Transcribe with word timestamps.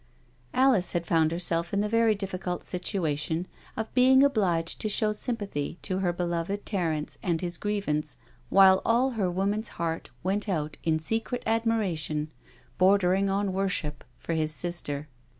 Alice 0.55 0.93
had 0.93 1.05
found 1.05 1.31
herself 1.31 1.71
in 1.71 1.81
the 1.81 1.87
very 1.87 2.15
difficult 2.15 2.63
situation 2.63 3.45
of 3.77 3.93
being 3.93 4.23
obliged 4.23 4.81
to 4.81 4.89
show 4.89 5.13
sympathy 5.13 5.77
to 5.83 5.99
her 5.99 6.11
beloved 6.11 6.65
Terence 6.65 7.19
and 7.21 7.39
his 7.39 7.55
grievance, 7.55 8.17
while 8.49 8.81
all 8.83 9.11
her 9.11 9.29
woman's 9.29 9.69
heart 9.77 10.09
went 10.23 10.49
out 10.49 10.75
in 10.81 10.97
secret 10.97 11.43
admiration, 11.45 12.31
bordering 12.79 13.29
on 13.29 13.53
worship, 13.53 14.03
for 14.17 14.33
his 14.33 14.51
sister. 14.51 15.07